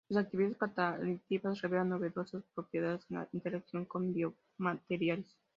[0.07, 5.27] Sus actividades catalíticas revelan novedosas propiedades en la interacción con biomateriales.